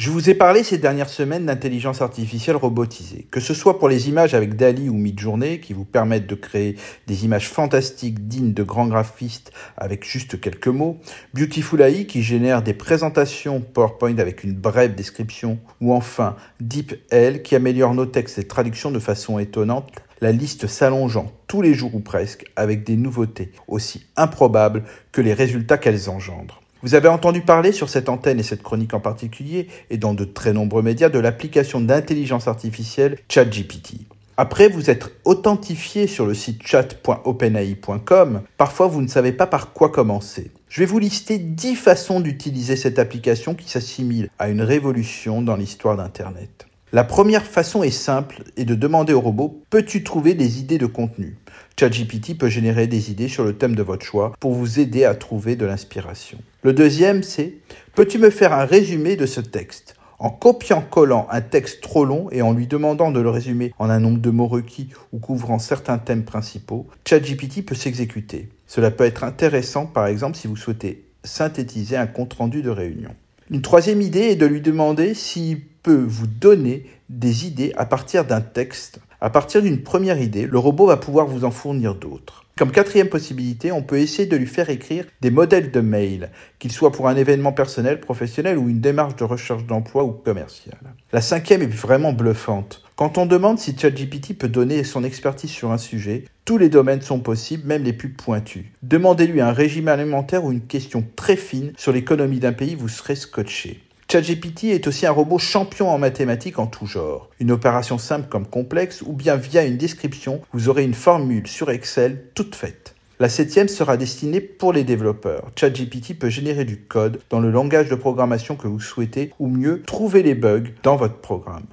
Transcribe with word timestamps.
Je 0.00 0.08
vous 0.08 0.30
ai 0.30 0.34
parlé 0.34 0.62
ces 0.62 0.78
dernières 0.78 1.10
semaines 1.10 1.44
d'intelligence 1.44 2.00
artificielle 2.00 2.56
robotisée, 2.56 3.26
que 3.30 3.38
ce 3.38 3.52
soit 3.52 3.78
pour 3.78 3.86
les 3.86 4.08
images 4.08 4.32
avec 4.32 4.56
DALI 4.56 4.88
ou 4.88 4.94
Midjourney 4.94 5.60
qui 5.60 5.74
vous 5.74 5.84
permettent 5.84 6.26
de 6.26 6.34
créer 6.34 6.76
des 7.06 7.26
images 7.26 7.50
fantastiques 7.50 8.26
dignes 8.26 8.54
de 8.54 8.62
grands 8.62 8.86
graphistes 8.86 9.52
avec 9.76 10.06
juste 10.06 10.40
quelques 10.40 10.68
mots, 10.68 10.98
Beautiful 11.34 11.82
AI 11.82 12.06
qui 12.06 12.22
génère 12.22 12.62
des 12.62 12.72
présentations 12.72 13.60
PowerPoint 13.60 14.16
avec 14.16 14.42
une 14.42 14.54
brève 14.54 14.94
description, 14.94 15.58
ou 15.82 15.92
enfin 15.92 16.34
DeepL 16.60 17.42
qui 17.42 17.54
améliore 17.54 17.92
nos 17.92 18.06
textes 18.06 18.38
et 18.38 18.48
traductions 18.48 18.92
de 18.92 19.00
façon 19.00 19.38
étonnante, 19.38 19.92
la 20.22 20.32
liste 20.32 20.66
s'allongeant 20.66 21.30
tous 21.46 21.60
les 21.60 21.74
jours 21.74 21.94
ou 21.94 22.00
presque 22.00 22.46
avec 22.56 22.84
des 22.84 22.96
nouveautés 22.96 23.52
aussi 23.68 24.06
improbables 24.16 24.84
que 25.12 25.20
les 25.20 25.34
résultats 25.34 25.76
qu'elles 25.76 26.08
engendrent. 26.08 26.62
Vous 26.82 26.94
avez 26.94 27.08
entendu 27.08 27.42
parler 27.42 27.72
sur 27.72 27.90
cette 27.90 28.08
antenne 28.08 28.40
et 28.40 28.44
cette 28.44 28.62
chronique 28.62 28.94
en 28.94 29.00
particulier, 29.00 29.68
et 29.90 29.98
dans 29.98 30.14
de 30.14 30.24
très 30.24 30.52
nombreux 30.52 30.82
médias, 30.82 31.10
de 31.10 31.18
l'application 31.18 31.80
d'intelligence 31.80 32.48
artificielle 32.48 33.18
ChatGPT. 33.28 34.06
Après 34.38 34.68
vous 34.68 34.88
être 34.88 35.10
authentifié 35.26 36.06
sur 36.06 36.24
le 36.24 36.32
site 36.32 36.66
chat.openai.com, 36.66 38.40
parfois 38.56 38.86
vous 38.86 39.02
ne 39.02 39.08
savez 39.08 39.32
pas 39.32 39.46
par 39.46 39.74
quoi 39.74 39.90
commencer. 39.90 40.50
Je 40.70 40.80
vais 40.80 40.86
vous 40.86 40.98
lister 40.98 41.36
10 41.36 41.76
façons 41.76 42.20
d'utiliser 42.20 42.76
cette 42.76 42.98
application 42.98 43.54
qui 43.54 43.68
s'assimile 43.68 44.30
à 44.38 44.48
une 44.48 44.62
révolution 44.62 45.42
dans 45.42 45.56
l'histoire 45.56 45.98
d'Internet. 45.98 46.69
La 46.92 47.04
première 47.04 47.46
façon 47.46 47.84
est 47.84 47.92
simple 47.92 48.42
et 48.56 48.64
de 48.64 48.74
demander 48.74 49.12
au 49.12 49.20
robot 49.20 49.62
Peux-tu 49.70 50.02
trouver 50.02 50.34
des 50.34 50.58
idées 50.58 50.76
de 50.76 50.86
contenu? 50.86 51.36
ChatGPT 51.78 52.36
peut 52.36 52.48
générer 52.48 52.88
des 52.88 53.12
idées 53.12 53.28
sur 53.28 53.44
le 53.44 53.56
thème 53.56 53.76
de 53.76 53.82
votre 53.84 54.04
choix 54.04 54.32
pour 54.40 54.54
vous 54.54 54.80
aider 54.80 55.04
à 55.04 55.14
trouver 55.14 55.54
de 55.54 55.64
l'inspiration. 55.64 56.38
Le 56.64 56.72
deuxième, 56.72 57.22
c'est 57.22 57.54
Peux-tu 57.94 58.18
me 58.18 58.28
faire 58.28 58.52
un 58.52 58.64
résumé 58.64 59.14
de 59.14 59.26
ce 59.26 59.40
texte? 59.40 59.94
En 60.18 60.30
copiant-collant 60.30 61.28
un 61.30 61.40
texte 61.42 61.80
trop 61.80 62.04
long 62.04 62.26
et 62.32 62.42
en 62.42 62.52
lui 62.52 62.66
demandant 62.66 63.12
de 63.12 63.20
le 63.20 63.30
résumer 63.30 63.72
en 63.78 63.88
un 63.88 64.00
nombre 64.00 64.20
de 64.20 64.30
mots 64.30 64.48
requis 64.48 64.88
ou 65.12 65.20
couvrant 65.20 65.60
certains 65.60 65.98
thèmes 65.98 66.24
principaux, 66.24 66.88
ChatGPT 67.06 67.64
peut 67.64 67.76
s'exécuter. 67.76 68.48
Cela 68.66 68.90
peut 68.90 69.04
être 69.04 69.22
intéressant 69.22 69.86
par 69.86 70.08
exemple 70.08 70.36
si 70.36 70.48
vous 70.48 70.56
souhaitez 70.56 71.04
synthétiser 71.22 71.96
un 71.96 72.08
compte-rendu 72.08 72.62
de 72.62 72.70
réunion. 72.70 73.14
Une 73.48 73.62
troisième 73.62 74.02
idée 74.02 74.20
est 74.20 74.36
de 74.36 74.46
lui 74.46 74.60
demander 74.60 75.14
s'il 75.14 75.62
peut 75.82 76.04
vous 76.06 76.26
donner 76.26 76.86
des 77.08 77.46
idées 77.46 77.72
à 77.76 77.86
partir 77.86 78.24
d'un 78.24 78.40
texte. 78.40 79.00
À 79.20 79.30
partir 79.30 79.62
d'une 79.62 79.82
première 79.82 80.20
idée, 80.20 80.46
le 80.46 80.58
robot 80.58 80.86
va 80.86 80.96
pouvoir 80.96 81.26
vous 81.26 81.44
en 81.44 81.50
fournir 81.50 81.94
d'autres. 81.94 82.44
Comme 82.60 82.72
quatrième 82.72 83.08
possibilité, 83.08 83.72
on 83.72 83.82
peut 83.82 83.98
essayer 83.98 84.28
de 84.28 84.36
lui 84.36 84.46
faire 84.46 84.68
écrire 84.68 85.06
des 85.22 85.30
modèles 85.30 85.70
de 85.70 85.80
mail, 85.80 86.30
qu'ils 86.58 86.72
soient 86.72 86.92
pour 86.92 87.08
un 87.08 87.16
événement 87.16 87.52
personnel, 87.52 88.00
professionnel 88.00 88.58
ou 88.58 88.68
une 88.68 88.80
démarche 88.80 89.16
de 89.16 89.24
recherche 89.24 89.64
d'emploi 89.64 90.04
ou 90.04 90.12
commerciale. 90.12 90.94
La 91.10 91.22
cinquième 91.22 91.62
est 91.62 91.66
vraiment 91.66 92.12
bluffante. 92.12 92.82
Quand 92.96 93.16
on 93.16 93.24
demande 93.24 93.58
si 93.58 93.74
ChatGPT 93.74 94.36
peut 94.36 94.48
donner 94.48 94.84
son 94.84 95.04
expertise 95.04 95.50
sur 95.50 95.70
un 95.70 95.78
sujet, 95.78 96.26
tous 96.44 96.58
les 96.58 96.68
domaines 96.68 97.00
sont 97.00 97.20
possibles, 97.20 97.66
même 97.66 97.82
les 97.82 97.94
plus 97.94 98.10
pointus. 98.10 98.66
Demandez-lui 98.82 99.40
un 99.40 99.52
régime 99.52 99.88
alimentaire 99.88 100.44
ou 100.44 100.52
une 100.52 100.66
question 100.66 101.02
très 101.16 101.36
fine 101.36 101.72
sur 101.78 101.92
l'économie 101.92 102.40
d'un 102.40 102.52
pays, 102.52 102.74
vous 102.74 102.88
serez 102.88 103.16
scotché. 103.16 103.80
ChatGPT 104.10 104.64
est 104.64 104.88
aussi 104.88 105.06
un 105.06 105.12
robot 105.12 105.38
champion 105.38 105.88
en 105.88 105.96
mathématiques 105.96 106.58
en 106.58 106.66
tout 106.66 106.86
genre. 106.86 107.30
Une 107.38 107.52
opération 107.52 107.96
simple 107.96 108.26
comme 108.28 108.44
complexe, 108.44 109.02
ou 109.06 109.12
bien 109.12 109.36
via 109.36 109.64
une 109.64 109.76
description, 109.76 110.40
vous 110.52 110.68
aurez 110.68 110.82
une 110.82 110.94
formule 110.94 111.46
sur 111.46 111.70
Excel 111.70 112.24
toute 112.34 112.56
faite. 112.56 112.96
La 113.20 113.28
septième 113.28 113.68
sera 113.68 113.96
destinée 113.96 114.40
pour 114.40 114.72
les 114.72 114.82
développeurs. 114.82 115.52
ChatGPT 115.54 116.18
peut 116.18 116.28
générer 116.28 116.64
du 116.64 116.80
code 116.80 117.20
dans 117.30 117.38
le 117.38 117.52
langage 117.52 117.88
de 117.88 117.94
programmation 117.94 118.56
que 118.56 118.66
vous 118.66 118.80
souhaitez, 118.80 119.32
ou 119.38 119.46
mieux, 119.46 119.82
trouver 119.82 120.24
les 120.24 120.34
bugs 120.34 120.72
dans 120.82 120.96
votre 120.96 121.18
programme. 121.18 121.66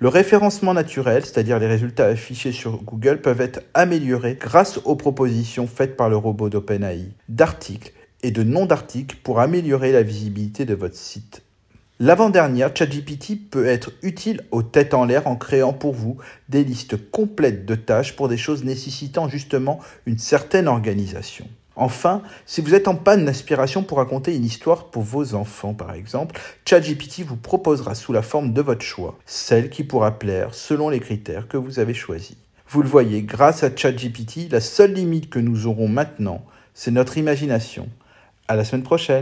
Le 0.00 0.08
référencement 0.08 0.74
naturel, 0.74 1.24
c'est-à-dire 1.24 1.60
les 1.60 1.68
résultats 1.68 2.06
affichés 2.06 2.50
sur 2.50 2.82
Google, 2.82 3.20
peuvent 3.20 3.40
être 3.40 3.60
améliorés 3.74 4.36
grâce 4.40 4.80
aux 4.84 4.96
propositions 4.96 5.68
faites 5.68 5.96
par 5.96 6.08
le 6.08 6.16
robot 6.16 6.48
d'OpenAI, 6.48 7.12
d'articles 7.28 7.92
et 8.24 8.32
de 8.32 8.42
noms 8.42 8.66
d'articles 8.66 9.18
pour 9.22 9.38
améliorer 9.38 9.92
la 9.92 10.02
visibilité 10.02 10.64
de 10.64 10.74
votre 10.74 10.96
site. 10.96 11.42
L'avant-dernière, 12.00 12.70
ChatGPT 12.72 13.50
peut 13.50 13.66
être 13.66 13.90
utile 14.02 14.42
aux 14.52 14.62
têtes 14.62 14.94
en 14.94 15.04
l'air 15.04 15.26
en 15.26 15.34
créant 15.34 15.72
pour 15.72 15.94
vous 15.94 16.16
des 16.48 16.62
listes 16.62 17.10
complètes 17.10 17.66
de 17.66 17.74
tâches 17.74 18.14
pour 18.14 18.28
des 18.28 18.36
choses 18.36 18.62
nécessitant 18.62 19.28
justement 19.28 19.80
une 20.06 20.18
certaine 20.18 20.68
organisation. 20.68 21.48
Enfin, 21.74 22.22
si 22.46 22.60
vous 22.60 22.74
êtes 22.74 22.86
en 22.86 22.94
panne 22.94 23.24
d'inspiration 23.24 23.82
pour 23.82 23.98
raconter 23.98 24.36
une 24.36 24.44
histoire 24.44 24.90
pour 24.90 25.02
vos 25.02 25.34
enfants, 25.34 25.74
par 25.74 25.92
exemple, 25.92 26.40
ChatGPT 26.64 27.24
vous 27.24 27.36
proposera 27.36 27.96
sous 27.96 28.12
la 28.12 28.22
forme 28.22 28.52
de 28.52 28.62
votre 28.62 28.82
choix 28.82 29.18
celle 29.26 29.68
qui 29.68 29.82
pourra 29.82 30.20
plaire 30.20 30.54
selon 30.54 30.90
les 30.90 31.00
critères 31.00 31.48
que 31.48 31.56
vous 31.56 31.80
avez 31.80 31.94
choisis. 31.94 32.36
Vous 32.68 32.82
le 32.82 32.88
voyez, 32.88 33.22
grâce 33.22 33.64
à 33.64 33.74
ChatGPT, 33.74 34.52
la 34.52 34.60
seule 34.60 34.92
limite 34.92 35.30
que 35.30 35.40
nous 35.40 35.66
aurons 35.66 35.88
maintenant, 35.88 36.44
c'est 36.74 36.92
notre 36.92 37.18
imagination. 37.18 37.88
À 38.46 38.54
la 38.54 38.64
semaine 38.64 38.84
prochaine! 38.84 39.16